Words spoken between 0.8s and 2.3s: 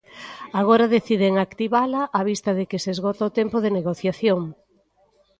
deciden activala "á